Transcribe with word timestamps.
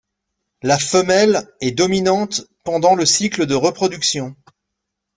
La 0.63 0.79
femelle 0.79 1.47
est 1.59 1.73
dominante 1.73 2.47
pendant 2.63 2.95
le 2.95 3.05
cycle 3.05 3.45
de 3.45 3.53
reproduction. 3.53 4.35